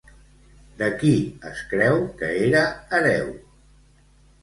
De 0.79 0.87
qui 1.03 1.11
es 1.51 1.63
creu 1.75 2.01
que 2.23 2.33
era 2.49 2.67
hereu? 3.01 3.33